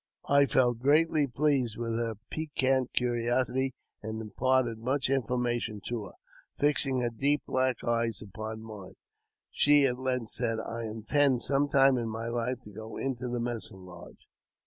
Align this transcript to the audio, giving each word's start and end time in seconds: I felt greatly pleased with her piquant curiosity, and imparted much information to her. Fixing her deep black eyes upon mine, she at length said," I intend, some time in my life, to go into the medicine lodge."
I 0.27 0.47
felt 0.47 0.79
greatly 0.79 1.27
pleased 1.27 1.77
with 1.77 1.91
her 1.93 2.15
piquant 2.31 2.91
curiosity, 2.93 3.75
and 4.01 4.19
imparted 4.19 4.79
much 4.79 5.11
information 5.11 5.79
to 5.89 6.05
her. 6.05 6.13
Fixing 6.57 7.01
her 7.01 7.11
deep 7.11 7.43
black 7.45 7.83
eyes 7.83 8.19
upon 8.19 8.63
mine, 8.63 8.95
she 9.51 9.85
at 9.85 9.99
length 9.99 10.29
said," 10.31 10.57
I 10.59 10.85
intend, 10.85 11.43
some 11.43 11.69
time 11.69 11.99
in 11.99 12.09
my 12.09 12.29
life, 12.29 12.63
to 12.63 12.71
go 12.71 12.97
into 12.97 13.27
the 13.29 13.39
medicine 13.39 13.85
lodge." 13.85 14.27